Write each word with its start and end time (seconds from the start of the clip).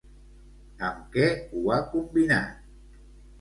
Amb 0.87 1.03
què 1.17 1.27
ho 1.59 1.69
ha 1.75 1.77
combinat? 1.93 2.67